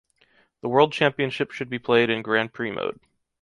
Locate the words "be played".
1.69-2.09